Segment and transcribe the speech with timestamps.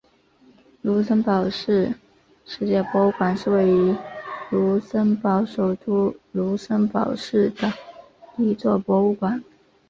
[0.81, 1.93] 卢森堡市
[2.59, 3.95] 历史博物馆是位于
[4.49, 7.71] 卢森堡首都卢森堡市的
[8.35, 9.43] 一座博物馆。